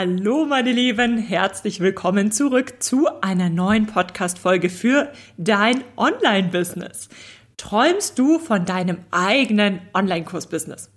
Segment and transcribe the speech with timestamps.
[0.00, 7.08] Hallo meine Lieben, herzlich willkommen zurück zu einer neuen Podcast-Folge für dein Online-Business.
[7.56, 10.92] Träumst du von deinem eigenen Online-Kurs-Business?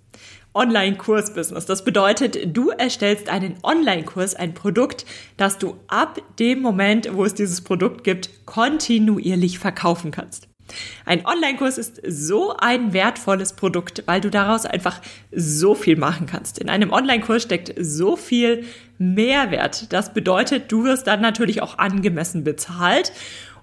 [0.54, 1.66] Online-Kurs-Business.
[1.66, 5.04] Das bedeutet, du erstellst einen Online-Kurs, ein Produkt,
[5.36, 10.46] das du ab dem Moment, wo es dieses Produkt gibt, kontinuierlich verkaufen kannst.
[11.04, 15.00] Ein Online-Kurs ist so ein wertvolles Produkt, weil du daraus einfach
[15.30, 16.58] so viel machen kannst.
[16.58, 18.64] In einem Online-Kurs steckt so viel
[18.98, 19.92] Mehrwert.
[19.92, 23.12] Das bedeutet, du wirst dann natürlich auch angemessen bezahlt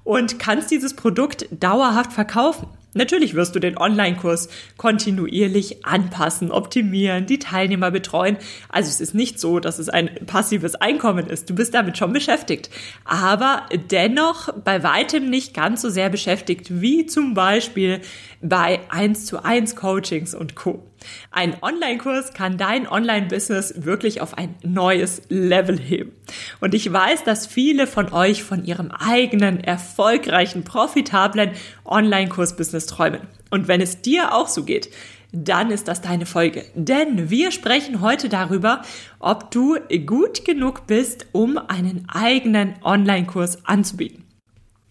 [0.03, 2.67] und kannst dieses Produkt dauerhaft verkaufen.
[2.93, 8.38] Natürlich wirst du den Online-Kurs kontinuierlich anpassen, optimieren, die Teilnehmer betreuen.
[8.67, 11.49] Also es ist nicht so, dass es ein passives Einkommen ist.
[11.49, 12.70] Du bist damit schon beschäftigt.
[13.05, 18.02] Aber dennoch bei weitem nicht ganz so sehr beschäftigt wie zum Beispiel
[18.41, 20.83] bei 1 zu 1 Coachings und Co.
[21.31, 26.11] Ein Online-Kurs kann dein Online-Business wirklich auf ein neues Level heben.
[26.59, 31.52] Und ich weiß, dass viele von euch von ihrem eigenen, erfolgreichen, profitablen
[31.85, 33.22] Online-Kurs-Business träumen.
[33.49, 34.89] Und wenn es dir auch so geht,
[35.31, 36.66] dann ist das deine Folge.
[36.73, 38.81] Denn wir sprechen heute darüber,
[39.19, 44.23] ob du gut genug bist, um einen eigenen Online-Kurs anzubieten.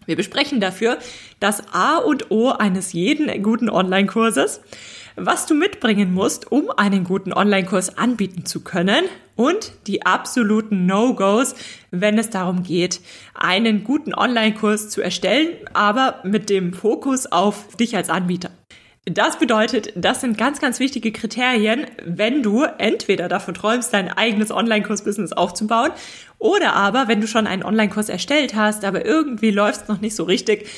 [0.07, 0.99] Wir besprechen dafür
[1.39, 4.61] das A und O eines jeden guten Online-Kurses
[5.19, 9.05] was du mitbringen musst, um einen guten Online-Kurs anbieten zu können
[9.37, 11.55] und die absoluten No-Gos,
[11.91, 13.01] wenn es darum geht,
[13.35, 18.51] einen guten Online-Kurs zu erstellen, aber mit dem Fokus auf dich als Anbieter.
[19.05, 24.51] Das bedeutet, das sind ganz, ganz wichtige Kriterien, wenn du entweder davon träumst, dein eigenes
[24.51, 25.93] Online-Kurs-Business aufzubauen
[26.39, 30.15] oder aber, wenn du schon einen Online-Kurs erstellt hast, aber irgendwie läuft es noch nicht
[30.15, 30.69] so richtig,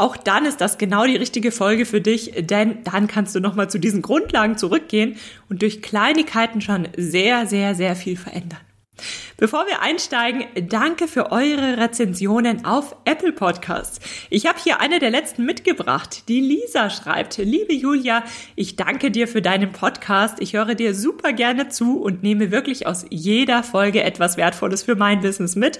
[0.00, 3.70] auch dann ist das genau die richtige Folge für dich, denn dann kannst du nochmal
[3.70, 5.16] zu diesen Grundlagen zurückgehen
[5.48, 8.60] und durch Kleinigkeiten schon sehr, sehr, sehr viel verändern.
[9.36, 14.00] Bevor wir einsteigen, danke für eure Rezensionen auf Apple Podcasts.
[14.28, 16.28] Ich habe hier eine der letzten mitgebracht.
[16.28, 18.22] Die Lisa schreibt, liebe Julia,
[18.56, 20.40] ich danke dir für deinen Podcast.
[20.40, 24.94] Ich höre dir super gerne zu und nehme wirklich aus jeder Folge etwas Wertvolles für
[24.94, 25.78] mein Business mit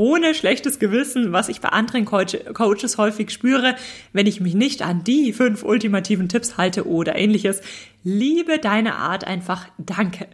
[0.00, 3.76] ohne schlechtes Gewissen, was ich bei anderen Coaches häufig spüre,
[4.14, 7.60] wenn ich mich nicht an die fünf ultimativen Tipps halte oder ähnliches.
[8.02, 9.68] Liebe deine Art einfach.
[9.76, 10.26] Danke.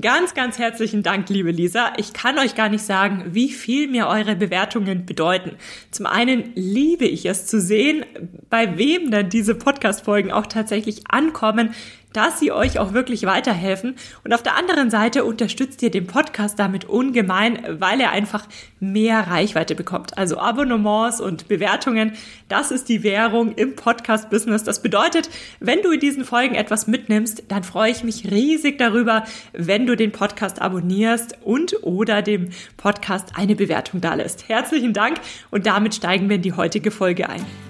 [0.00, 1.92] Ganz, ganz herzlichen Dank, liebe Lisa.
[1.98, 5.56] Ich kann euch gar nicht sagen, wie viel mir eure Bewertungen bedeuten.
[5.90, 8.06] Zum einen liebe ich es zu sehen,
[8.48, 11.74] bei wem dann diese Podcast-Folgen auch tatsächlich ankommen,
[12.12, 13.96] dass sie euch auch wirklich weiterhelfen.
[14.24, 18.46] Und auf der anderen Seite unterstützt ihr den Podcast damit ungemein, weil er einfach
[18.80, 20.18] mehr Reichweite bekommt.
[20.18, 22.12] Also Abonnements und Bewertungen,
[22.48, 24.64] das ist die Währung im Podcast-Business.
[24.64, 29.24] Das bedeutet, wenn du in diesen Folgen etwas mitnimmst, dann freue ich mich riesig darüber,
[29.52, 34.48] wenn du den Podcast abonnierst und oder dem Podcast eine Bewertung da lässt.
[34.48, 37.69] Herzlichen Dank und damit steigen wir in die heutige Folge ein.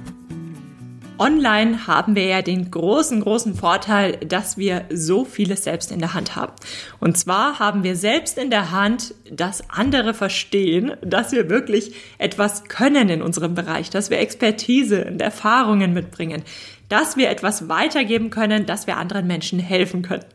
[1.21, 6.15] Online haben wir ja den großen, großen Vorteil, dass wir so vieles selbst in der
[6.15, 6.53] Hand haben.
[6.99, 12.63] Und zwar haben wir selbst in der Hand, dass andere verstehen, dass wir wirklich etwas
[12.63, 16.41] können in unserem Bereich, dass wir Expertise und Erfahrungen mitbringen,
[16.89, 20.25] dass wir etwas weitergeben können, dass wir anderen Menschen helfen können.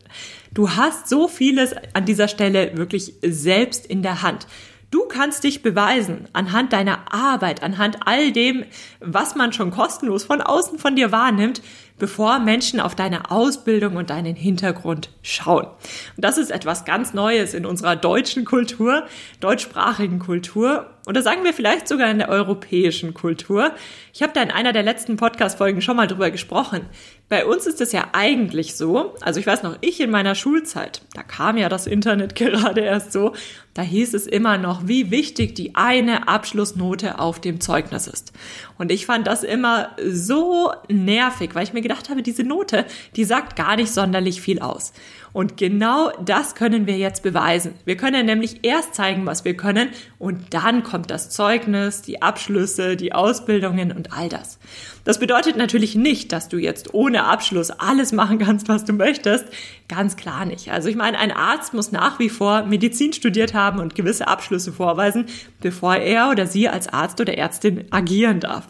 [0.53, 4.47] Du hast so vieles an dieser Stelle wirklich selbst in der Hand.
[4.89, 8.63] Du kannst dich beweisen anhand deiner Arbeit, anhand all dem,
[9.01, 11.61] was man schon kostenlos von außen von dir wahrnimmt,
[11.99, 15.65] bevor Menschen auf deine Ausbildung und deinen Hintergrund schauen.
[15.65, 19.05] Und das ist etwas ganz Neues in unserer deutschen Kultur,
[19.41, 23.71] deutschsprachigen Kultur oder sagen wir vielleicht sogar in der europäischen Kultur.
[24.13, 26.81] Ich habe da in einer der letzten Podcast-Folgen schon mal drüber gesprochen.
[27.29, 31.01] Bei uns ist es ja eigentlich so, also ich weiß noch, ich in meiner Schulzeit,
[31.13, 33.33] da kam ja das Internet gerade erst so,
[33.77, 38.33] da hieß es immer noch, wie wichtig die eine Abschlussnote auf dem Zeugnis ist.
[38.79, 42.85] Und ich fand das immer so nervig, weil ich mir gedacht habe, diese Note,
[43.15, 44.93] die sagt gar nicht sonderlich viel aus.
[45.31, 47.75] Und genau das können wir jetzt beweisen.
[47.85, 52.95] Wir können nämlich erst zeigen, was wir können und dann kommt das Zeugnis, die Abschlüsse,
[52.95, 54.57] die Ausbildungen und all das.
[55.03, 59.45] Das bedeutet natürlich nicht, dass du jetzt ohne Abschluss alles machen kannst, was du möchtest.
[59.89, 60.69] Ganz klar nicht.
[60.71, 64.73] Also ich meine, ein Arzt muss nach wie vor Medizin studiert haben und gewisse Abschlüsse
[64.73, 65.27] vorweisen,
[65.61, 68.67] bevor er oder sie als Arzt oder Ärztin agieren darf.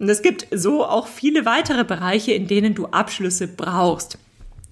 [0.00, 4.18] Und es gibt so auch viele weitere Bereiche, in denen du Abschlüsse brauchst.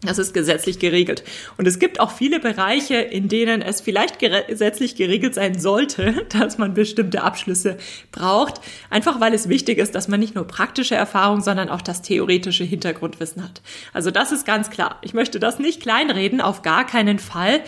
[0.02, 1.24] Das ist gesetzlich geregelt.
[1.56, 6.58] Und es gibt auch viele Bereiche, in denen es vielleicht gesetzlich geregelt sein sollte, dass
[6.58, 7.78] man bestimmte Abschlüsse
[8.12, 8.60] braucht.
[8.90, 12.64] Einfach weil es wichtig ist, dass man nicht nur praktische Erfahrung, sondern auch das theoretische
[12.64, 13.62] Hintergrundwissen hat.
[13.94, 14.98] Also das ist ganz klar.
[15.00, 17.62] Ich möchte das nicht kleinreden, auf gar keinen Fall.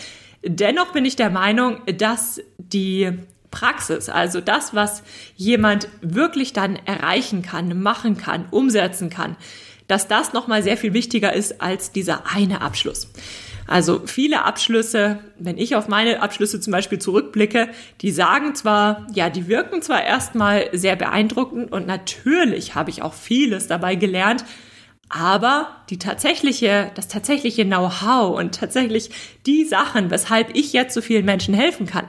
[0.45, 3.11] Dennoch bin ich der Meinung, dass die
[3.51, 5.03] Praxis, also das, was
[5.35, 9.37] jemand wirklich dann erreichen kann, machen kann, umsetzen kann,
[9.89, 13.09] dass das nochmal sehr viel wichtiger ist als dieser eine Abschluss.
[13.67, 17.69] Also viele Abschlüsse, wenn ich auf meine Abschlüsse zum Beispiel zurückblicke,
[18.01, 23.13] die sagen zwar, ja, die wirken zwar erstmal sehr beeindruckend und natürlich habe ich auch
[23.13, 24.45] vieles dabei gelernt,
[25.11, 29.11] aber die tatsächliche, das tatsächliche Know-how und tatsächlich
[29.45, 32.07] die Sachen, weshalb ich jetzt so vielen Menschen helfen kann,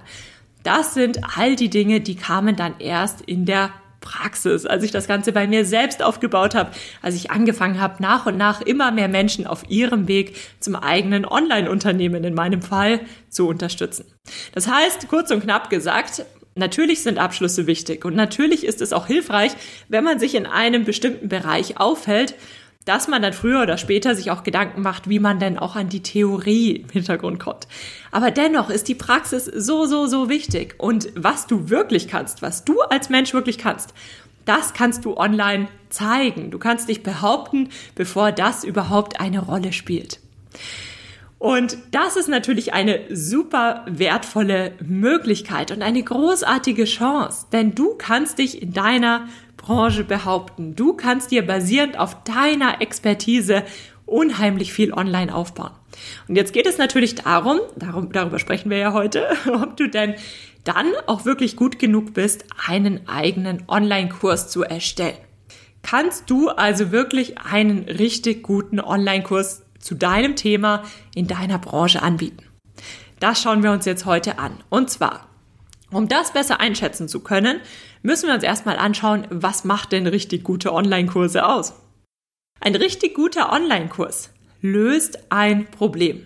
[0.63, 3.71] das sind all die Dinge, die kamen dann erst in der
[4.01, 8.25] Praxis, als ich das Ganze bei mir selbst aufgebaut habe, als ich angefangen habe, nach
[8.25, 13.47] und nach immer mehr Menschen auf ihrem Weg zum eigenen Online-Unternehmen in meinem Fall zu
[13.47, 14.05] unterstützen.
[14.53, 16.25] Das heißt, kurz und knapp gesagt,
[16.55, 19.53] Natürlich sind Abschlüsse wichtig und natürlich ist es auch hilfreich,
[19.87, 22.35] wenn man sich in einem bestimmten Bereich aufhält
[22.85, 25.89] dass man dann früher oder später sich auch Gedanken macht, wie man denn auch an
[25.89, 27.67] die Theorie im Hintergrund kommt.
[28.11, 30.75] Aber dennoch ist die Praxis so, so, so wichtig.
[30.77, 33.93] Und was du wirklich kannst, was du als Mensch wirklich kannst,
[34.45, 36.49] das kannst du online zeigen.
[36.49, 40.19] Du kannst dich behaupten, bevor das überhaupt eine Rolle spielt.
[41.37, 48.39] Und das ist natürlich eine super wertvolle Möglichkeit und eine großartige Chance, denn du kannst
[48.39, 49.27] dich in deiner
[49.69, 50.75] Branche behaupten.
[50.75, 53.63] Du kannst dir basierend auf deiner Expertise
[54.07, 55.69] unheimlich viel online aufbauen.
[56.27, 60.15] Und jetzt geht es natürlich darum, darum, darüber sprechen wir ja heute, ob du denn
[60.63, 65.17] dann auch wirklich gut genug bist, einen eigenen Online-Kurs zu erstellen.
[65.83, 70.81] Kannst du also wirklich einen richtig guten Online-Kurs zu deinem Thema
[71.13, 72.43] in deiner Branche anbieten?
[73.19, 74.63] Das schauen wir uns jetzt heute an.
[74.69, 75.28] Und zwar,
[75.91, 77.59] um das besser einschätzen zu können,
[78.01, 81.73] müssen wir uns erstmal anschauen, was macht denn richtig gute Online-Kurse aus?
[82.59, 84.31] Ein richtig guter Online-Kurs
[84.61, 86.25] löst ein Problem.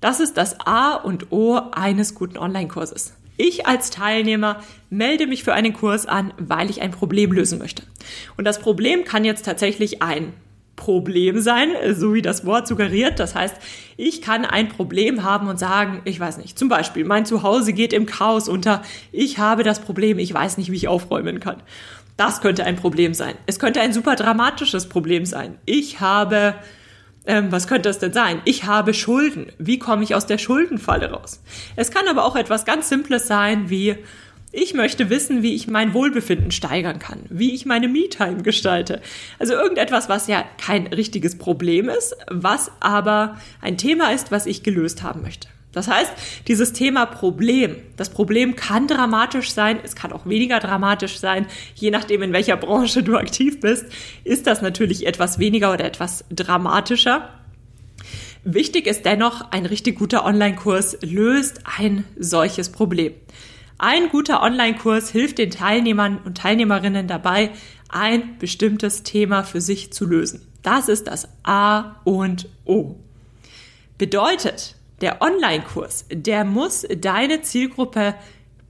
[0.00, 3.14] Das ist das A und O eines guten Online-Kurses.
[3.36, 7.82] Ich als Teilnehmer melde mich für einen Kurs an, weil ich ein Problem lösen möchte.
[8.36, 10.32] Und das Problem kann jetzt tatsächlich ein
[10.76, 13.18] Problem sein, so wie das Wort suggeriert.
[13.18, 13.56] Das heißt,
[13.96, 17.92] ich kann ein Problem haben und sagen, ich weiß nicht, zum Beispiel, mein Zuhause geht
[17.92, 21.62] im Chaos unter, ich habe das Problem, ich weiß nicht, wie ich aufräumen kann.
[22.16, 23.34] Das könnte ein Problem sein.
[23.46, 25.58] Es könnte ein super dramatisches Problem sein.
[25.66, 26.54] Ich habe,
[27.26, 28.40] ähm, was könnte das denn sein?
[28.44, 29.52] Ich habe Schulden.
[29.58, 31.42] Wie komme ich aus der Schuldenfalle raus?
[31.74, 33.96] Es kann aber auch etwas ganz Simples sein, wie
[34.56, 39.02] ich möchte wissen, wie ich mein Wohlbefinden steigern kann, wie ich meine Me-Time gestalte.
[39.38, 44.62] Also irgendetwas, was ja kein richtiges Problem ist, was aber ein Thema ist, was ich
[44.62, 45.48] gelöst haben möchte.
[45.72, 46.10] Das heißt,
[46.48, 51.90] dieses Thema Problem, das Problem kann dramatisch sein, es kann auch weniger dramatisch sein, je
[51.90, 53.84] nachdem, in welcher Branche du aktiv bist,
[54.24, 57.28] ist das natürlich etwas weniger oder etwas dramatischer.
[58.42, 63.12] Wichtig ist dennoch, ein richtig guter Online-Kurs löst ein solches Problem.
[63.78, 67.50] Ein guter Online-Kurs hilft den Teilnehmern und Teilnehmerinnen dabei,
[67.88, 70.46] ein bestimmtes Thema für sich zu lösen.
[70.62, 72.96] Das ist das A und O.
[73.98, 78.14] Bedeutet, der Online-Kurs, der muss deine Zielgruppe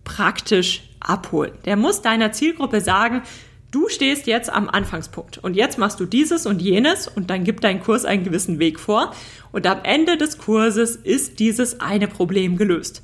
[0.02, 1.52] praktisch abholen.
[1.64, 3.22] Der muss deiner Zielgruppe sagen,
[3.70, 7.62] du stehst jetzt am Anfangspunkt und jetzt machst du dieses und jenes und dann gibt
[7.62, 9.12] dein Kurs einen gewissen Weg vor
[9.52, 13.02] und am Ende des Kurses ist dieses eine Problem gelöst.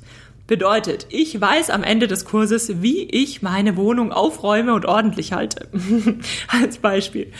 [0.53, 5.67] Bedeutet, ich weiß am Ende des Kurses, wie ich meine Wohnung aufräume und ordentlich halte.
[6.47, 7.31] Als Beispiel.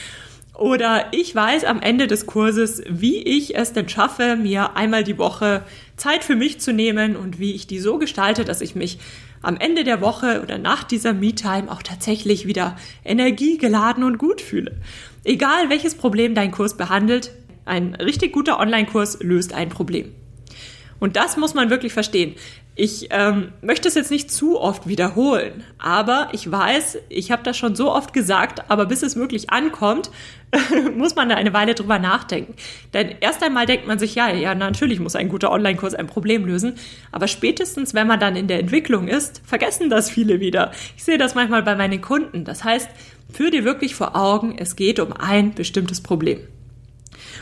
[0.56, 5.20] Oder ich weiß am Ende des Kurses, wie ich es denn schaffe, mir einmal die
[5.20, 5.62] Woche
[5.96, 8.98] Zeit für mich zu nehmen und wie ich die so gestalte, dass ich mich
[9.44, 14.72] am Ende der Woche oder nach dieser Me-Time auch tatsächlich wieder energiegeladen und gut fühle.
[15.24, 17.30] Egal welches Problem dein Kurs behandelt,
[17.66, 20.16] ein richtig guter Online-Kurs löst ein Problem.
[21.04, 22.36] Und das muss man wirklich verstehen.
[22.76, 27.58] Ich ähm, möchte es jetzt nicht zu oft wiederholen, aber ich weiß, ich habe das
[27.58, 30.12] schon so oft gesagt, aber bis es wirklich ankommt,
[30.96, 32.56] muss man da eine Weile drüber nachdenken.
[32.94, 36.46] Denn erst einmal denkt man sich, ja, ja, natürlich muss ein guter Online-Kurs ein Problem
[36.46, 36.76] lösen,
[37.12, 40.72] aber spätestens, wenn man dann in der Entwicklung ist, vergessen das viele wieder.
[40.96, 42.46] Ich sehe das manchmal bei meinen Kunden.
[42.46, 42.88] Das heißt,
[43.30, 46.40] führ dir wirklich vor Augen, es geht um ein bestimmtes Problem.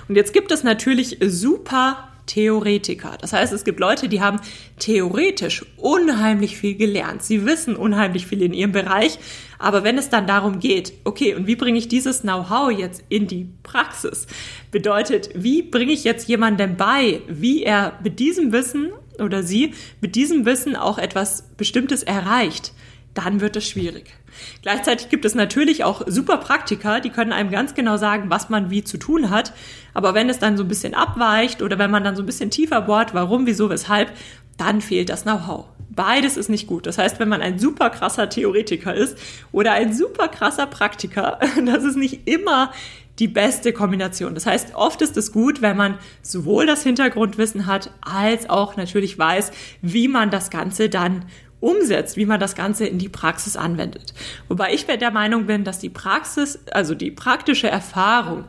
[0.08, 3.18] Und jetzt gibt es natürlich super Theoretiker.
[3.20, 4.40] Das heißt, es gibt Leute, die haben
[4.80, 7.24] theoretisch unheimlich viel gelernt.
[7.24, 9.20] Sie wissen unheimlich viel in ihrem Bereich.
[9.60, 13.28] Aber wenn es dann darum geht, okay, und wie bringe ich dieses Know-how jetzt in
[13.28, 14.28] die Praxis?
[14.72, 20.16] Bedeutet, wie bringe ich jetzt jemandem bei, wie er mit diesem Wissen oder sie mit
[20.16, 22.72] diesem Wissen auch etwas Bestimmtes erreicht?
[23.14, 24.14] Dann wird es schwierig.
[24.62, 28.70] Gleichzeitig gibt es natürlich auch super Praktiker, die können einem ganz genau sagen, was man
[28.70, 29.54] wie zu tun hat.
[29.94, 32.52] Aber wenn es dann so ein bisschen abweicht oder wenn man dann so ein bisschen
[32.52, 34.14] tiefer bohrt, warum, wieso, weshalb,
[34.58, 35.66] dann fehlt das Know-how.
[35.90, 36.88] Beides ist nicht gut.
[36.88, 39.18] Das heißt, wenn man ein super krasser Theoretiker ist
[39.52, 42.72] oder ein super krasser Praktiker, das ist nicht immer
[43.20, 44.34] die beste Kombination.
[44.34, 49.20] Das heißt, oft ist es gut, wenn man sowohl das Hintergrundwissen hat, als auch natürlich
[49.20, 49.52] weiß,
[49.82, 51.26] wie man das Ganze dann
[51.62, 54.14] umsetzt, wie man das Ganze in die Praxis anwendet.
[54.50, 58.44] Wobei ich der Meinung bin, dass die Praxis, also die praktische Erfahrung,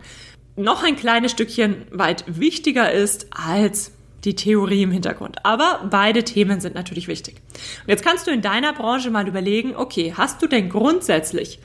[0.56, 3.92] noch ein kleines Stückchen weit wichtiger ist als
[4.24, 5.44] die Theorie im Hintergrund.
[5.44, 7.36] Aber beide Themen sind natürlich wichtig.
[7.82, 11.58] Und jetzt kannst du in deiner Branche mal überlegen, okay, hast du denn grundsätzlich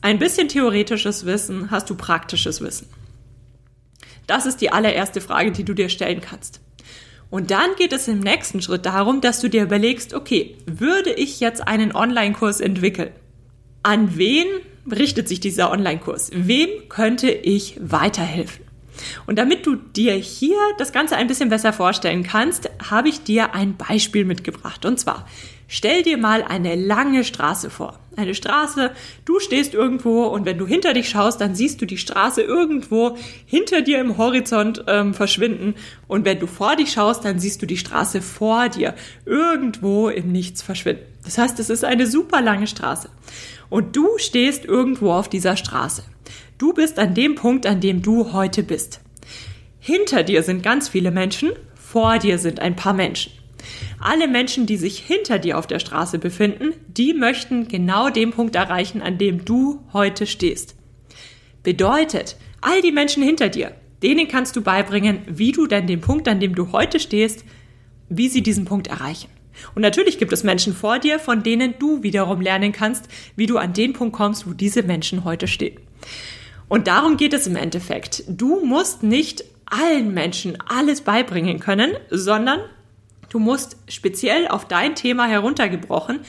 [0.00, 2.88] ein bisschen theoretisches Wissen, hast du praktisches Wissen?
[4.26, 6.60] Das ist die allererste Frage, die du dir stellen kannst.
[7.30, 11.40] Und dann geht es im nächsten Schritt darum, dass du dir überlegst, okay, würde ich
[11.40, 13.10] jetzt einen Online-Kurs entwickeln?
[13.82, 14.46] An wen
[14.90, 16.30] richtet sich dieser Online-Kurs?
[16.32, 18.64] Wem könnte ich weiterhelfen?
[19.26, 23.54] Und damit du dir hier das Ganze ein bisschen besser vorstellen kannst, habe ich dir
[23.54, 24.84] ein Beispiel mitgebracht.
[24.84, 25.28] Und zwar,
[25.68, 27.98] stell dir mal eine lange Straße vor.
[28.18, 28.90] Eine Straße,
[29.26, 33.16] du stehst irgendwo und wenn du hinter dich schaust, dann siehst du die Straße irgendwo
[33.46, 35.76] hinter dir im Horizont ähm, verschwinden.
[36.08, 40.32] Und wenn du vor dich schaust, dann siehst du die Straße vor dir irgendwo im
[40.32, 41.04] Nichts verschwinden.
[41.24, 43.08] Das heißt, es ist eine super lange Straße.
[43.70, 46.02] Und du stehst irgendwo auf dieser Straße.
[46.58, 48.98] Du bist an dem Punkt, an dem du heute bist.
[49.78, 53.37] Hinter dir sind ganz viele Menschen, vor dir sind ein paar Menschen.
[54.00, 58.54] Alle Menschen, die sich hinter dir auf der Straße befinden, die möchten genau den Punkt
[58.54, 60.76] erreichen, an dem du heute stehst.
[61.62, 66.28] Bedeutet, all die Menschen hinter dir, denen kannst du beibringen, wie du denn den Punkt,
[66.28, 67.44] an dem du heute stehst,
[68.08, 69.28] wie sie diesen Punkt erreichen.
[69.74, 73.58] Und natürlich gibt es Menschen vor dir, von denen du wiederum lernen kannst, wie du
[73.58, 75.78] an den Punkt kommst, wo diese Menschen heute stehen.
[76.68, 78.22] Und darum geht es im Endeffekt.
[78.28, 82.60] Du musst nicht allen Menschen alles beibringen können, sondern
[83.28, 86.20] du musst speziell auf dein Thema heruntergebrochen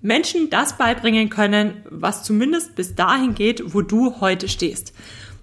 [0.00, 4.92] Menschen das beibringen können, was zumindest bis dahin geht, wo du heute stehst.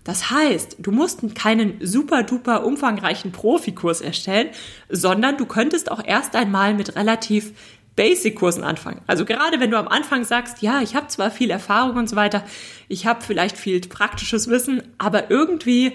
[0.06, 4.50] Das heißt, du musst keinen super duper umfangreichen Profikurs erstellen,
[4.88, 7.54] sondern du könntest auch erst einmal mit relativ
[7.96, 9.02] Basic-Kursen anfangen.
[9.08, 12.16] Also gerade wenn du am Anfang sagst, ja, ich habe zwar viel Erfahrung und so
[12.16, 12.44] weiter,
[12.88, 15.94] ich habe vielleicht viel praktisches Wissen, aber irgendwie,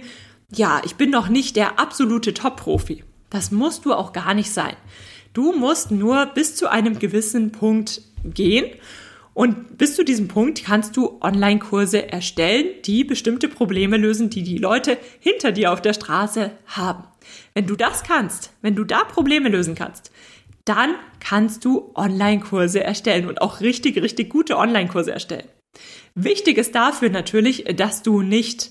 [0.51, 3.05] ja, ich bin noch nicht der absolute Top-Profi.
[3.31, 4.77] Das musst du auch gar nicht sein.
[5.33, 8.71] Du musst nur bis zu einem gewissen Punkt gehen
[9.33, 14.59] und bis zu diesem Punkt kannst du Online-Kurse erstellen, die bestimmte Probleme lösen, die die
[14.59, 17.05] Leute hinter dir auf der Straße haben.
[17.55, 20.11] Wenn du das kannst, wenn du da Probleme lösen kannst,
[20.65, 25.47] dann kannst du Online-Kurse erstellen und auch richtig, richtig gute Online-Kurse erstellen.
[26.15, 28.71] Wichtig ist dafür natürlich, dass du nicht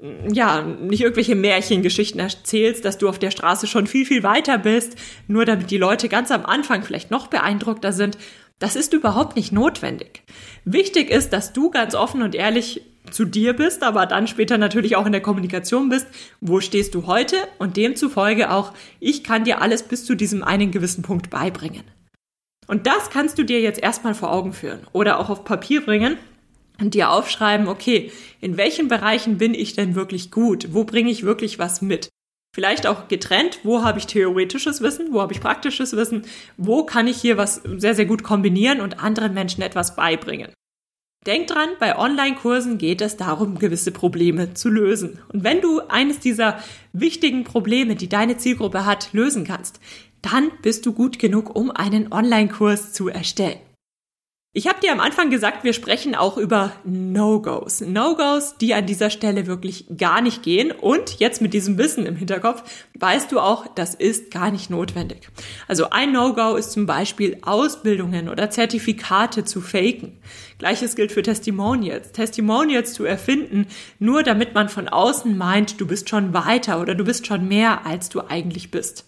[0.00, 4.96] ja, nicht irgendwelche Märchengeschichten erzählst, dass du auf der Straße schon viel, viel weiter bist,
[5.26, 8.18] nur damit die Leute ganz am Anfang vielleicht noch beeindruckter sind.
[8.58, 10.22] Das ist überhaupt nicht notwendig.
[10.64, 14.96] Wichtig ist, dass du ganz offen und ehrlich zu dir bist, aber dann später natürlich
[14.96, 16.06] auch in der Kommunikation bist,
[16.40, 20.72] wo stehst du heute und demzufolge auch, ich kann dir alles bis zu diesem einen
[20.72, 21.84] gewissen Punkt beibringen.
[22.66, 26.18] Und das kannst du dir jetzt erstmal vor Augen führen oder auch auf Papier bringen
[26.80, 30.68] und dir aufschreiben, okay, in welchen Bereichen bin ich denn wirklich gut?
[30.72, 32.08] Wo bringe ich wirklich was mit?
[32.54, 36.22] Vielleicht auch getrennt, wo habe ich theoretisches Wissen, wo habe ich praktisches Wissen,
[36.56, 40.52] wo kann ich hier was sehr, sehr gut kombinieren und anderen Menschen etwas beibringen.
[41.26, 45.18] Denk dran, bei Online-Kursen geht es darum, gewisse Probleme zu lösen.
[45.32, 46.58] Und wenn du eines dieser
[46.92, 49.80] wichtigen Probleme, die deine Zielgruppe hat, lösen kannst,
[50.22, 53.58] dann bist du gut genug, um einen Online-Kurs zu erstellen.
[54.56, 57.82] Ich habe dir am Anfang gesagt, wir sprechen auch über No-Gos.
[57.82, 60.72] No-Gos, die an dieser Stelle wirklich gar nicht gehen.
[60.72, 62.62] Und jetzt mit diesem Wissen im Hinterkopf
[62.98, 65.28] weißt du auch, das ist gar nicht notwendig.
[65.68, 70.22] Also ein No-Go ist zum Beispiel Ausbildungen oder Zertifikate zu faken.
[70.56, 72.12] Gleiches gilt für Testimonials.
[72.12, 73.66] Testimonials zu erfinden,
[73.98, 77.84] nur damit man von außen meint, du bist schon weiter oder du bist schon mehr,
[77.84, 79.04] als du eigentlich bist.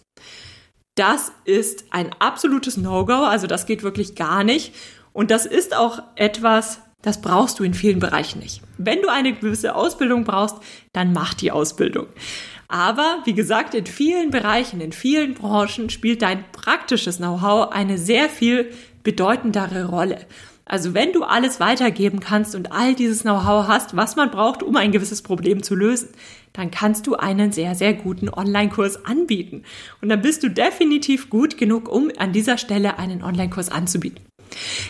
[0.93, 4.73] Das ist ein absolutes No-Go, also das geht wirklich gar nicht.
[5.19, 8.61] Und das ist auch etwas, das brauchst du in vielen Bereichen nicht.
[8.77, 10.55] Wenn du eine gewisse Ausbildung brauchst,
[10.93, 12.07] dann mach die Ausbildung.
[12.69, 18.29] Aber wie gesagt, in vielen Bereichen, in vielen Branchen spielt dein praktisches Know-how eine sehr
[18.29, 18.71] viel
[19.03, 20.19] bedeutendere Rolle.
[20.63, 24.77] Also wenn du alles weitergeben kannst und all dieses Know-how hast, was man braucht, um
[24.77, 26.11] ein gewisses Problem zu lösen,
[26.53, 29.63] dann kannst du einen sehr, sehr guten Online-Kurs anbieten.
[30.01, 34.28] Und dann bist du definitiv gut genug, um an dieser Stelle einen Online-Kurs anzubieten.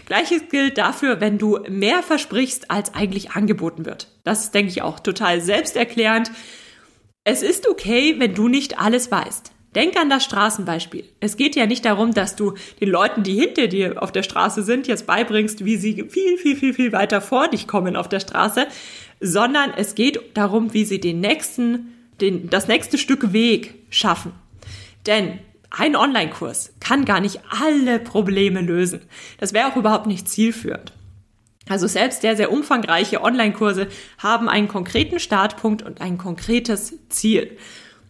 [0.05, 4.07] Gleiches gilt dafür, wenn du mehr versprichst, als eigentlich angeboten wird.
[4.23, 6.31] Das ist, denke ich, auch total selbsterklärend.
[7.23, 9.51] Es ist okay, wenn du nicht alles weißt.
[9.75, 11.03] Denk an das Straßenbeispiel.
[11.19, 14.63] Es geht ja nicht darum, dass du den Leuten, die hinter dir auf der Straße
[14.63, 18.19] sind, jetzt beibringst, wie sie viel, viel, viel, viel weiter vor dich kommen auf der
[18.19, 18.67] Straße,
[19.19, 24.31] sondern es geht darum, wie sie den nächsten, den, das nächste Stück Weg schaffen.
[25.05, 25.39] Denn
[25.71, 29.01] ein Online-Kurs kann gar nicht alle Probleme lösen.
[29.37, 30.93] Das wäre auch überhaupt nicht zielführend.
[31.67, 37.57] Also selbst sehr, sehr umfangreiche Online-Kurse haben einen konkreten Startpunkt und ein konkretes Ziel.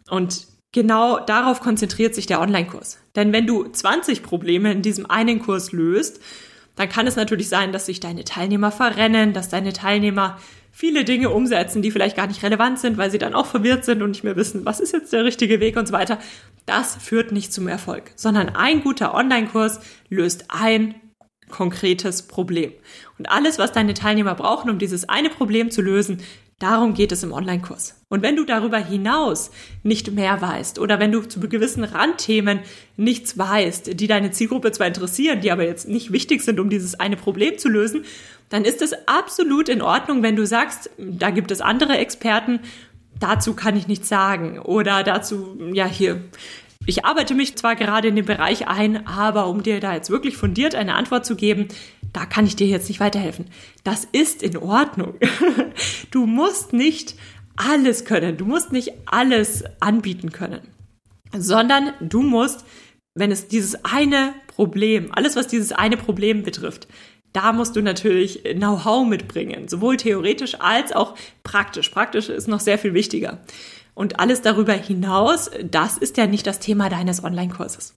[0.10, 3.00] Und genau darauf konzentriert sich der Online-Kurs.
[3.16, 6.22] Denn wenn du 20 Probleme in diesem einen Kurs löst,
[6.76, 10.40] dann kann es natürlich sein, dass sich deine Teilnehmer verrennen, dass deine Teilnehmer
[10.72, 14.02] viele Dinge umsetzen, die vielleicht gar nicht relevant sind, weil sie dann auch verwirrt sind
[14.02, 16.20] und nicht mehr wissen, was ist jetzt der richtige Weg und so weiter.
[16.66, 20.96] Das führt nicht zum Erfolg, sondern ein guter Online-Kurs löst ein
[21.50, 22.72] konkretes Problem.
[23.18, 26.22] Und alles, was deine Teilnehmer brauchen, um dieses eine Problem zu lösen,
[26.60, 27.96] darum geht es im Online-Kurs.
[28.10, 29.52] Und wenn du darüber hinaus
[29.84, 32.60] nicht mehr weißt oder wenn du zu gewissen Randthemen
[32.98, 37.00] nichts weißt, die deine Zielgruppe zwar interessieren, die aber jetzt nicht wichtig sind, um dieses
[37.00, 38.04] eine Problem zu lösen,
[38.50, 42.60] dann ist es absolut in Ordnung, wenn du sagst, da gibt es andere Experten,
[43.20, 46.22] dazu kann ich nichts sagen oder dazu, ja, hier,
[46.86, 50.38] ich arbeite mich zwar gerade in den Bereich ein, aber um dir da jetzt wirklich
[50.38, 51.68] fundiert eine Antwort zu geben,
[52.14, 53.46] da kann ich dir jetzt nicht weiterhelfen.
[53.84, 55.16] Das ist in Ordnung.
[56.12, 57.16] Du musst nicht
[57.56, 60.62] alles können, du musst nicht alles anbieten können,
[61.38, 62.66] sondern du musst,
[63.16, 66.88] wenn es dieses eine Problem, alles was dieses eine Problem betrifft,
[67.34, 71.90] da musst du natürlich Know-how mitbringen, sowohl theoretisch als auch praktisch.
[71.90, 73.40] Praktisch ist noch sehr viel wichtiger.
[73.94, 77.96] Und alles darüber hinaus, das ist ja nicht das Thema deines Online-Kurses.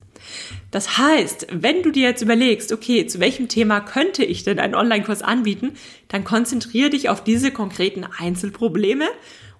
[0.70, 4.74] Das heißt, wenn du dir jetzt überlegst, okay, zu welchem Thema könnte ich denn einen
[4.74, 5.72] Online-Kurs anbieten,
[6.09, 9.07] dann konzentriere dich auf diese konkreten Einzelprobleme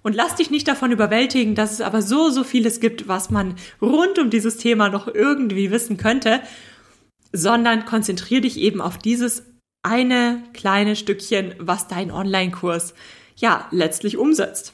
[0.01, 3.55] und lass dich nicht davon überwältigen, dass es aber so, so vieles gibt, was man
[3.81, 6.41] rund um dieses Thema noch irgendwie wissen könnte,
[7.31, 9.43] sondern konzentriere dich eben auf dieses
[9.81, 12.93] eine kleine Stückchen, was dein Online-Kurs
[13.35, 14.73] ja letztlich umsetzt.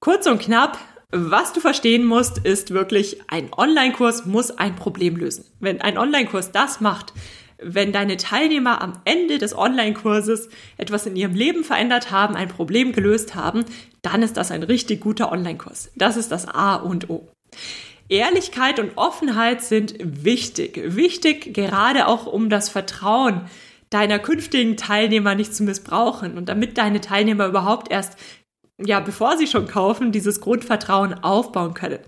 [0.00, 0.78] Kurz und knapp,
[1.10, 5.44] was du verstehen musst, ist wirklich, ein Online-Kurs muss ein Problem lösen.
[5.60, 7.12] Wenn ein Online-Kurs das macht,
[7.58, 12.92] wenn deine Teilnehmer am Ende des Online-Kurses etwas in ihrem Leben verändert haben, ein Problem
[12.92, 13.64] gelöst haben,
[14.02, 15.90] dann ist das ein richtig guter Online-Kurs.
[15.96, 17.28] Das ist das A und O.
[18.08, 20.80] Ehrlichkeit und Offenheit sind wichtig.
[20.94, 23.42] Wichtig gerade auch um das Vertrauen
[23.90, 28.16] deiner künftigen Teilnehmer nicht zu missbrauchen und damit deine Teilnehmer überhaupt erst
[28.78, 31.98] ja, bevor sie schon kaufen, dieses Grundvertrauen aufbauen können.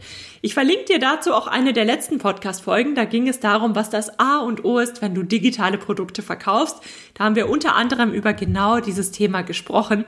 [0.42, 2.94] Ich verlinke dir dazu auch eine der letzten Podcast-Folgen.
[2.94, 6.76] Da ging es darum, was das A und O ist, wenn du digitale Produkte verkaufst.
[7.14, 10.04] Da haben wir unter anderem über genau dieses Thema gesprochen.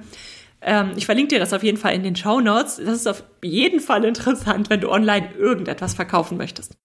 [0.61, 2.77] Ähm, ich verlinke dir das auf jeden Fall in den Show Notes.
[2.77, 6.77] Das ist auf jeden Fall interessant, wenn du online irgendetwas verkaufen möchtest.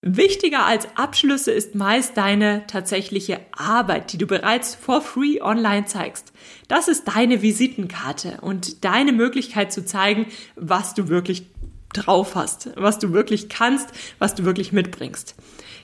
[0.00, 6.32] Wichtiger als Abschlüsse ist meist deine tatsächliche Arbeit, die du bereits for free online zeigst.
[6.68, 11.46] Das ist deine Visitenkarte und deine Möglichkeit zu zeigen, was du wirklich
[11.92, 13.88] drauf hast, was du wirklich kannst,
[14.20, 15.34] was du wirklich mitbringst.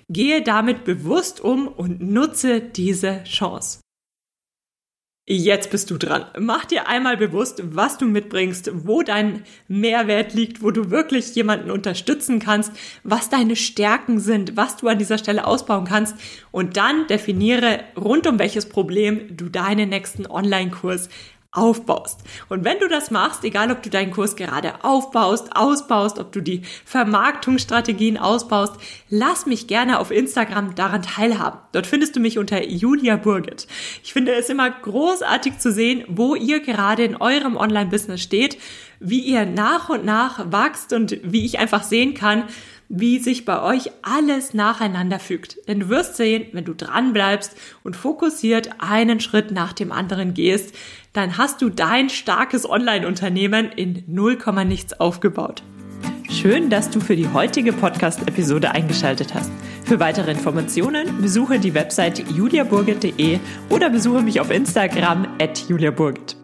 [0.09, 3.81] Gehe damit bewusst um und nutze diese Chance.
[5.27, 6.27] Jetzt bist du dran.
[6.39, 11.71] Mach dir einmal bewusst, was du mitbringst, wo dein Mehrwert liegt, wo du wirklich jemanden
[11.71, 12.73] unterstützen kannst,
[13.05, 16.15] was deine Stärken sind, was du an dieser Stelle ausbauen kannst
[16.51, 21.09] und dann definiere rund um welches Problem du deinen nächsten Online-Kurs
[21.55, 22.21] aufbaust.
[22.49, 26.41] Und wenn du das machst, egal ob du deinen Kurs gerade aufbaust, ausbaust, ob du
[26.41, 28.75] die Vermarktungsstrategien ausbaust,
[29.09, 31.61] lass mich gerne auf Instagram daran teilhaben.
[31.73, 33.67] Dort findest du mich unter Julia Burgit.
[34.03, 38.59] Ich finde es immer großartig zu sehen, wo ihr gerade in eurem Online-Business steht,
[38.99, 42.45] wie ihr nach und nach wachst und wie ich einfach sehen kann,
[42.97, 45.59] wie sich bei euch alles nacheinander fügt.
[45.69, 50.35] Denn du wirst sehen, wenn du dran bleibst und fokussiert einen Schritt nach dem anderen
[50.35, 50.75] gehst,
[51.13, 55.63] dann hast du dein starkes Online-Unternehmen in 0, nichts aufgebaut.
[56.31, 59.53] Schön, dass du für die heutige Podcast-Episode eingeschaltet hast.
[59.85, 63.39] Für weitere Informationen besuche die Website juliaburgit.de
[63.71, 66.44] oder besuche mich auf Instagram at juliaburgit.